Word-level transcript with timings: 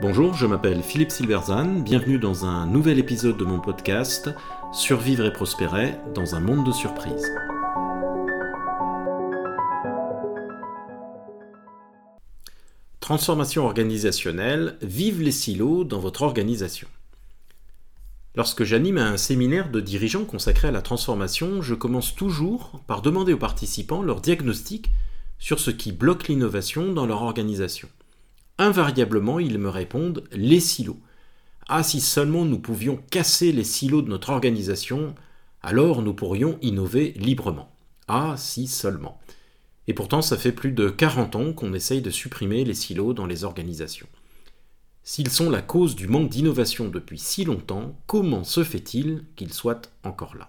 Bonjour, 0.00 0.34
je 0.34 0.46
m'appelle 0.46 0.82
Philippe 0.82 1.10
Silverzan, 1.10 1.80
bienvenue 1.80 2.18
dans 2.18 2.44
un 2.44 2.66
nouvel 2.66 2.98
épisode 2.98 3.38
de 3.38 3.44
mon 3.44 3.58
podcast 3.58 4.28
Survivre 4.72 5.24
et 5.24 5.32
prospérer 5.32 5.94
dans 6.14 6.34
un 6.34 6.40
monde 6.40 6.66
de 6.66 6.72
surprises. 6.72 7.32
Transformation 13.00 13.64
organisationnelle, 13.64 14.76
vive 14.82 15.22
les 15.22 15.32
silos 15.32 15.84
dans 15.84 16.00
votre 16.00 16.22
organisation. 16.22 16.88
Lorsque 18.34 18.64
j'anime 18.64 18.98
un 18.98 19.16
séminaire 19.16 19.70
de 19.70 19.80
dirigeants 19.80 20.24
consacré 20.24 20.68
à 20.68 20.72
la 20.72 20.82
transformation, 20.82 21.62
je 21.62 21.74
commence 21.74 22.14
toujours 22.14 22.80
par 22.86 23.00
demander 23.00 23.32
aux 23.32 23.38
participants 23.38 24.02
leur 24.02 24.20
diagnostic 24.20 24.90
sur 25.44 25.60
ce 25.60 25.70
qui 25.70 25.92
bloque 25.92 26.28
l'innovation 26.28 26.94
dans 26.94 27.04
leur 27.04 27.20
organisation. 27.20 27.90
Invariablement, 28.56 29.38
ils 29.38 29.58
me 29.58 29.68
répondent 29.68 30.24
les 30.32 30.58
silos. 30.58 30.98
Ah, 31.68 31.82
si 31.82 32.00
seulement 32.00 32.46
nous 32.46 32.58
pouvions 32.58 32.98
casser 33.10 33.52
les 33.52 33.62
silos 33.62 34.00
de 34.00 34.08
notre 34.08 34.30
organisation, 34.30 35.14
alors 35.60 36.00
nous 36.00 36.14
pourrions 36.14 36.58
innover 36.62 37.12
librement. 37.18 37.70
Ah, 38.08 38.36
si 38.38 38.66
seulement. 38.66 39.20
Et 39.86 39.92
pourtant, 39.92 40.22
ça 40.22 40.38
fait 40.38 40.50
plus 40.50 40.72
de 40.72 40.88
40 40.88 41.36
ans 41.36 41.52
qu'on 41.52 41.74
essaye 41.74 42.00
de 42.00 42.08
supprimer 42.08 42.64
les 42.64 42.72
silos 42.72 43.12
dans 43.12 43.26
les 43.26 43.44
organisations. 43.44 44.08
S'ils 45.02 45.30
sont 45.30 45.50
la 45.50 45.60
cause 45.60 45.94
du 45.94 46.08
manque 46.08 46.30
d'innovation 46.30 46.88
depuis 46.88 47.18
si 47.18 47.44
longtemps, 47.44 48.00
comment 48.06 48.44
se 48.44 48.64
fait-il 48.64 49.26
qu'ils 49.36 49.52
soient 49.52 49.82
encore 50.04 50.36
là? 50.36 50.48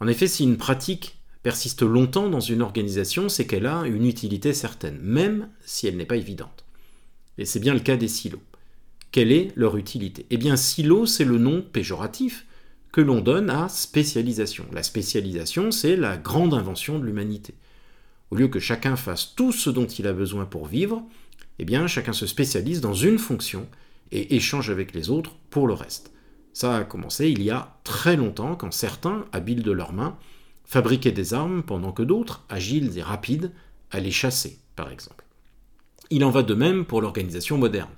En 0.00 0.08
effet, 0.08 0.28
si 0.28 0.44
une 0.44 0.56
pratique 0.56 1.19
persiste 1.42 1.82
longtemps 1.82 2.28
dans 2.28 2.40
une 2.40 2.62
organisation, 2.62 3.28
c'est 3.28 3.46
qu'elle 3.46 3.66
a 3.66 3.82
une 3.86 4.04
utilité 4.04 4.52
certaine, 4.52 4.98
même 5.00 5.48
si 5.64 5.86
elle 5.86 5.96
n'est 5.96 6.04
pas 6.04 6.16
évidente. 6.16 6.64
Et 7.38 7.44
c'est 7.44 7.60
bien 7.60 7.74
le 7.74 7.80
cas 7.80 7.96
des 7.96 8.08
silos. 8.08 8.42
Quelle 9.12 9.32
est 9.32 9.48
leur 9.56 9.76
utilité? 9.76 10.26
Eh 10.30 10.36
bien, 10.36 10.56
silo, 10.56 11.06
c'est 11.06 11.24
le 11.24 11.38
nom 11.38 11.62
péjoratif 11.62 12.46
que 12.92 13.00
l'on 13.00 13.20
donne 13.20 13.50
à 13.50 13.68
spécialisation. 13.68 14.66
La 14.72 14.82
spécialisation, 14.82 15.70
c'est 15.70 15.96
la 15.96 16.16
grande 16.16 16.54
invention 16.54 16.98
de 16.98 17.04
l'humanité. 17.04 17.54
Au 18.30 18.36
lieu 18.36 18.48
que 18.48 18.60
chacun 18.60 18.96
fasse 18.96 19.34
tout 19.34 19.52
ce 19.52 19.70
dont 19.70 19.86
il 19.86 20.06
a 20.06 20.12
besoin 20.12 20.44
pour 20.44 20.66
vivre, 20.66 21.02
eh 21.58 21.64
bien, 21.64 21.86
chacun 21.86 22.12
se 22.12 22.26
spécialise 22.26 22.80
dans 22.80 22.94
une 22.94 23.18
fonction 23.18 23.66
et 24.12 24.36
échange 24.36 24.70
avec 24.70 24.94
les 24.94 25.10
autres 25.10 25.34
pour 25.50 25.66
le 25.66 25.74
reste. 25.74 26.12
Ça 26.52 26.76
a 26.76 26.84
commencé 26.84 27.28
il 27.30 27.42
y 27.42 27.50
a 27.50 27.76
très 27.84 28.16
longtemps 28.16 28.56
quand 28.56 28.72
certains, 28.72 29.24
habiles 29.32 29.62
de 29.62 29.72
leurs 29.72 29.92
mains, 29.92 30.16
fabriquaient 30.70 31.10
des 31.10 31.34
armes 31.34 31.64
pendant 31.64 31.90
que 31.90 32.04
d'autres, 32.04 32.44
agiles 32.48 32.96
et 32.96 33.02
rapides, 33.02 33.50
allaient 33.90 34.12
chasser, 34.12 34.60
par 34.76 34.92
exemple. 34.92 35.24
Il 36.10 36.24
en 36.24 36.30
va 36.30 36.44
de 36.44 36.54
même 36.54 36.84
pour 36.84 37.02
l'organisation 37.02 37.58
moderne. 37.58 37.90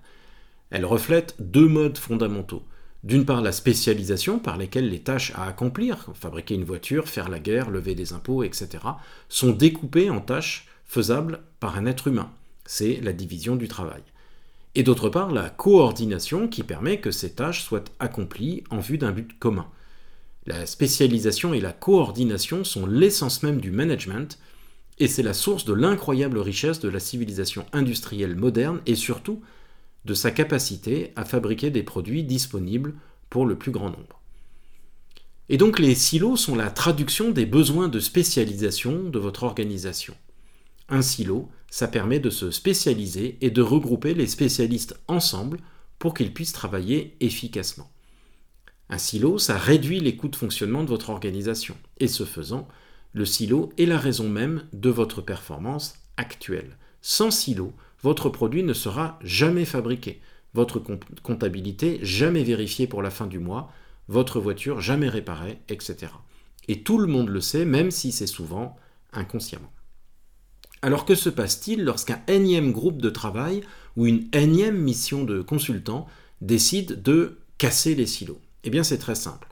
Elle 0.70 0.86
reflète 0.86 1.36
deux 1.38 1.68
modes 1.68 1.98
fondamentaux. 1.98 2.62
D'une 3.04 3.26
part, 3.26 3.42
la 3.42 3.52
spécialisation 3.52 4.38
par 4.38 4.56
lesquelles 4.56 4.88
les 4.88 5.00
tâches 5.00 5.32
à 5.34 5.46
accomplir, 5.46 6.08
fabriquer 6.14 6.54
une 6.54 6.64
voiture, 6.64 7.10
faire 7.10 7.28
la 7.28 7.40
guerre, 7.40 7.68
lever 7.68 7.94
des 7.94 8.14
impôts, 8.14 8.42
etc., 8.42 8.68
sont 9.28 9.52
découpées 9.52 10.08
en 10.08 10.22
tâches 10.22 10.66
faisables 10.86 11.40
par 11.60 11.76
un 11.76 11.84
être 11.84 12.08
humain. 12.08 12.30
C'est 12.64 13.02
la 13.02 13.12
division 13.12 13.54
du 13.54 13.68
travail. 13.68 14.02
Et 14.74 14.82
d'autre 14.82 15.10
part, 15.10 15.30
la 15.30 15.50
coordination 15.50 16.48
qui 16.48 16.62
permet 16.62 17.00
que 17.00 17.10
ces 17.10 17.34
tâches 17.34 17.64
soient 17.64 17.84
accomplies 18.00 18.64
en 18.70 18.78
vue 18.78 18.96
d'un 18.96 19.12
but 19.12 19.38
commun. 19.38 19.66
La 20.46 20.66
spécialisation 20.66 21.54
et 21.54 21.60
la 21.60 21.72
coordination 21.72 22.64
sont 22.64 22.86
l'essence 22.86 23.42
même 23.42 23.60
du 23.60 23.70
management, 23.70 24.38
et 24.98 25.06
c'est 25.06 25.22
la 25.22 25.34
source 25.34 25.64
de 25.64 25.72
l'incroyable 25.72 26.38
richesse 26.38 26.80
de 26.80 26.88
la 26.88 27.00
civilisation 27.00 27.64
industrielle 27.72 28.36
moderne 28.36 28.80
et 28.86 28.94
surtout 28.94 29.40
de 30.04 30.14
sa 30.14 30.30
capacité 30.30 31.12
à 31.16 31.24
fabriquer 31.24 31.70
des 31.70 31.82
produits 31.82 32.24
disponibles 32.24 32.94
pour 33.30 33.46
le 33.46 33.56
plus 33.56 33.70
grand 33.70 33.90
nombre. 33.90 34.20
Et 35.48 35.56
donc 35.56 35.78
les 35.78 35.94
silos 35.94 36.36
sont 36.36 36.56
la 36.56 36.70
traduction 36.70 37.30
des 37.30 37.46
besoins 37.46 37.88
de 37.88 38.00
spécialisation 38.00 39.04
de 39.04 39.18
votre 39.18 39.44
organisation. 39.44 40.14
Un 40.88 41.02
silo, 41.02 41.48
ça 41.70 41.88
permet 41.88 42.20
de 42.20 42.30
se 42.30 42.50
spécialiser 42.50 43.38
et 43.40 43.50
de 43.50 43.62
regrouper 43.62 44.14
les 44.14 44.26
spécialistes 44.26 44.98
ensemble 45.08 45.58
pour 45.98 46.14
qu'ils 46.14 46.34
puissent 46.34 46.52
travailler 46.52 47.16
efficacement. 47.20 47.90
Un 48.92 48.98
silo, 48.98 49.38
ça 49.38 49.56
réduit 49.56 50.00
les 50.00 50.16
coûts 50.16 50.28
de 50.28 50.36
fonctionnement 50.36 50.84
de 50.84 50.88
votre 50.90 51.08
organisation, 51.08 51.74
et 51.98 52.08
ce 52.08 52.24
faisant, 52.24 52.68
le 53.14 53.24
silo 53.24 53.72
est 53.78 53.86
la 53.86 53.96
raison 53.96 54.28
même 54.28 54.68
de 54.74 54.90
votre 54.90 55.22
performance 55.22 55.94
actuelle. 56.18 56.76
Sans 57.00 57.30
silo, 57.30 57.72
votre 58.02 58.28
produit 58.28 58.62
ne 58.62 58.74
sera 58.74 59.18
jamais 59.22 59.64
fabriqué, 59.64 60.20
votre 60.52 60.78
comptabilité 61.22 62.00
jamais 62.02 62.42
vérifiée 62.42 62.86
pour 62.86 63.00
la 63.00 63.08
fin 63.08 63.26
du 63.26 63.38
mois, 63.38 63.72
votre 64.08 64.40
voiture 64.40 64.82
jamais 64.82 65.08
réparée, 65.08 65.62
etc. 65.70 66.12
Et 66.68 66.82
tout 66.82 66.98
le 66.98 67.06
monde 67.06 67.30
le 67.30 67.40
sait, 67.40 67.64
même 67.64 67.90
si 67.90 68.12
c'est 68.12 68.26
souvent 68.26 68.76
inconsciemment. 69.14 69.72
Alors 70.82 71.06
que 71.06 71.14
se 71.14 71.30
passe-t-il 71.30 71.82
lorsqu'un 71.82 72.20
énième 72.28 72.72
groupe 72.72 73.00
de 73.00 73.08
travail 73.08 73.62
ou 73.96 74.06
une 74.06 74.28
énième 74.34 74.76
mission 74.76 75.24
de 75.24 75.40
consultant 75.40 76.06
décide 76.42 77.00
de 77.00 77.38
casser 77.56 77.94
les 77.94 78.06
silos? 78.06 78.38
Eh 78.64 78.70
bien 78.70 78.82
c'est 78.82 78.98
très 78.98 79.14
simple. 79.14 79.48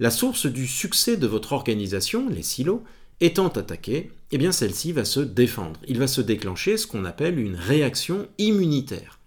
La 0.00 0.10
source 0.10 0.46
du 0.46 0.66
succès 0.66 1.16
de 1.16 1.26
votre 1.26 1.52
organisation, 1.52 2.28
les 2.28 2.42
silos, 2.42 2.84
étant 3.20 3.48
attaquée, 3.48 4.12
eh 4.30 4.38
bien 4.38 4.52
celle-ci 4.52 4.92
va 4.92 5.04
se 5.04 5.20
défendre. 5.20 5.80
Il 5.88 5.98
va 5.98 6.06
se 6.06 6.20
déclencher 6.20 6.76
ce 6.76 6.86
qu'on 6.86 7.04
appelle 7.04 7.38
une 7.38 7.56
réaction 7.56 8.28
immunitaire. 8.38 9.18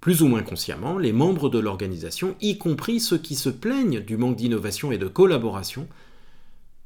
Plus 0.00 0.22
ou 0.22 0.28
moins 0.28 0.42
consciemment, 0.42 0.98
les 0.98 1.12
membres 1.12 1.48
de 1.48 1.58
l'organisation, 1.58 2.36
y 2.40 2.58
compris 2.58 3.00
ceux 3.00 3.18
qui 3.18 3.34
se 3.34 3.48
plaignent 3.48 4.00
du 4.00 4.16
manque 4.16 4.36
d'innovation 4.36 4.92
et 4.92 4.98
de 4.98 5.08
collaboration, 5.08 5.88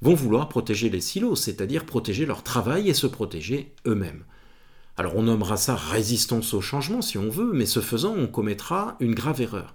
vont 0.02 0.14
vouloir 0.14 0.48
protéger 0.48 0.88
les 0.88 1.00
silos, 1.00 1.36
c'est-à-dire 1.36 1.84
protéger 1.84 2.24
leur 2.26 2.42
travail 2.42 2.88
et 2.88 2.94
se 2.94 3.06
protéger 3.06 3.74
eux-mêmes. 3.86 4.24
Alors 4.96 5.16
on 5.16 5.22
nommera 5.22 5.56
ça 5.56 5.76
résistance 5.76 6.54
au 6.54 6.60
changement 6.60 7.02
si 7.02 7.18
on 7.18 7.28
veut, 7.28 7.52
mais 7.52 7.66
ce 7.66 7.80
faisant, 7.80 8.14
on 8.16 8.26
commettra 8.26 8.96
une 9.00 9.14
grave 9.14 9.40
erreur, 9.40 9.74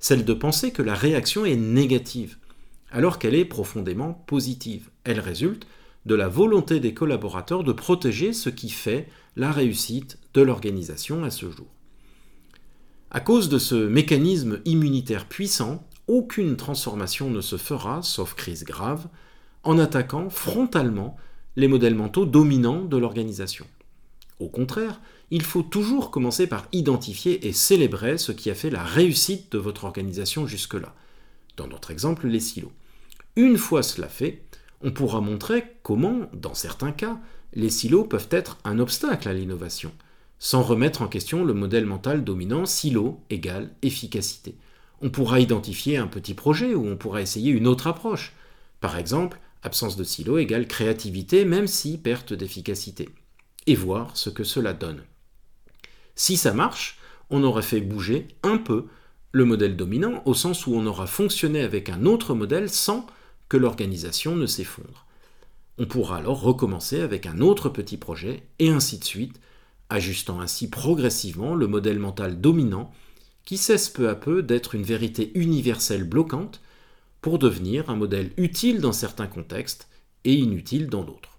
celle 0.00 0.24
de 0.24 0.34
penser 0.34 0.72
que 0.72 0.82
la 0.82 0.94
réaction 0.94 1.44
est 1.44 1.56
négative, 1.56 2.38
alors 2.90 3.18
qu'elle 3.18 3.34
est 3.34 3.44
profondément 3.44 4.14
positive. 4.26 4.90
Elle 5.04 5.20
résulte 5.20 5.66
de 6.06 6.14
la 6.14 6.28
volonté 6.28 6.80
des 6.80 6.94
collaborateurs 6.94 7.62
de 7.62 7.72
protéger 7.72 8.32
ce 8.32 8.48
qui 8.48 8.70
fait 8.70 9.08
la 9.36 9.52
réussite 9.52 10.18
de 10.34 10.40
l'organisation 10.40 11.22
à 11.22 11.30
ce 11.30 11.50
jour. 11.50 11.66
À 13.10 13.20
cause 13.20 13.48
de 13.48 13.58
ce 13.58 13.74
mécanisme 13.74 14.60
immunitaire 14.64 15.26
puissant, 15.26 15.84
aucune 16.06 16.56
transformation 16.56 17.30
ne 17.30 17.40
se 17.40 17.56
fera, 17.56 18.02
sauf 18.02 18.34
crise 18.34 18.64
grave, 18.64 19.08
en 19.62 19.78
attaquant 19.78 20.30
frontalement 20.30 21.16
les 21.56 21.68
modèles 21.68 21.94
mentaux 21.94 22.24
dominants 22.24 22.84
de 22.84 22.96
l'organisation. 22.96 23.66
Au 24.40 24.48
contraire, 24.48 25.00
il 25.30 25.42
faut 25.42 25.62
toujours 25.62 26.10
commencer 26.10 26.46
par 26.46 26.66
identifier 26.72 27.46
et 27.46 27.52
célébrer 27.52 28.16
ce 28.16 28.32
qui 28.32 28.50
a 28.50 28.54
fait 28.54 28.70
la 28.70 28.82
réussite 28.82 29.52
de 29.52 29.58
votre 29.58 29.84
organisation 29.84 30.46
jusque-là. 30.46 30.94
Dans 31.58 31.68
notre 31.68 31.90
exemple, 31.90 32.26
les 32.26 32.40
silos. 32.40 32.72
Une 33.36 33.58
fois 33.58 33.82
cela 33.82 34.08
fait, 34.08 34.42
on 34.80 34.92
pourra 34.92 35.20
montrer 35.20 35.64
comment, 35.82 36.20
dans 36.32 36.54
certains 36.54 36.90
cas, 36.90 37.20
les 37.52 37.68
silos 37.68 38.04
peuvent 38.04 38.28
être 38.30 38.56
un 38.64 38.78
obstacle 38.78 39.28
à 39.28 39.34
l'innovation, 39.34 39.92
sans 40.38 40.62
remettre 40.62 41.02
en 41.02 41.08
question 41.08 41.44
le 41.44 41.52
modèle 41.52 41.84
mental 41.84 42.24
dominant 42.24 42.64
silo 42.64 43.20
égale 43.28 43.70
efficacité. 43.82 44.54
On 45.02 45.10
pourra 45.10 45.38
identifier 45.38 45.98
un 45.98 46.06
petit 46.06 46.34
projet 46.34 46.74
où 46.74 46.86
on 46.86 46.96
pourra 46.96 47.20
essayer 47.20 47.52
une 47.52 47.66
autre 47.66 47.88
approche. 47.88 48.32
Par 48.80 48.96
exemple, 48.96 49.38
absence 49.62 49.96
de 49.96 50.04
silo 50.04 50.38
égale 50.38 50.66
créativité, 50.66 51.44
même 51.44 51.66
si 51.66 51.98
perte 51.98 52.32
d'efficacité. 52.32 53.10
Et 53.70 53.76
voir 53.76 54.16
ce 54.16 54.30
que 54.30 54.42
cela 54.42 54.72
donne. 54.72 55.04
Si 56.16 56.36
ça 56.36 56.52
marche, 56.52 56.98
on 57.30 57.44
aurait 57.44 57.62
fait 57.62 57.80
bouger 57.80 58.26
un 58.42 58.58
peu 58.58 58.86
le 59.30 59.44
modèle 59.44 59.76
dominant, 59.76 60.24
au 60.24 60.34
sens 60.34 60.66
où 60.66 60.74
on 60.74 60.86
aura 60.86 61.06
fonctionné 61.06 61.60
avec 61.60 61.88
un 61.88 62.04
autre 62.04 62.34
modèle 62.34 62.68
sans 62.68 63.06
que 63.48 63.56
l'organisation 63.56 64.34
ne 64.34 64.46
s'effondre. 64.46 65.06
On 65.78 65.86
pourra 65.86 66.16
alors 66.16 66.40
recommencer 66.40 67.00
avec 67.00 67.26
un 67.26 67.40
autre 67.40 67.68
petit 67.68 67.96
projet, 67.96 68.42
et 68.58 68.70
ainsi 68.70 68.98
de 68.98 69.04
suite, 69.04 69.40
ajustant 69.88 70.40
ainsi 70.40 70.68
progressivement 70.68 71.54
le 71.54 71.68
modèle 71.68 72.00
mental 72.00 72.40
dominant 72.40 72.92
qui 73.44 73.56
cesse 73.56 73.88
peu 73.88 74.08
à 74.08 74.16
peu 74.16 74.42
d'être 74.42 74.74
une 74.74 74.82
vérité 74.82 75.30
universelle 75.38 76.02
bloquante 76.02 76.60
pour 77.20 77.38
devenir 77.38 77.88
un 77.88 77.94
modèle 77.94 78.32
utile 78.36 78.80
dans 78.80 78.92
certains 78.92 79.28
contextes 79.28 79.86
et 80.24 80.34
inutile 80.34 80.88
dans 80.88 81.04
d'autres. 81.04 81.29